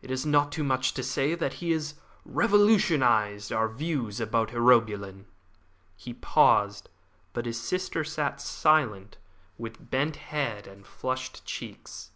[0.00, 1.92] It is not too much to say that he has
[2.24, 5.26] revolutionised our views about urobilin."
[5.98, 6.88] He paused,
[7.34, 9.18] but his sister sat silent,
[9.58, 12.10] with bent head and flushed cheeks.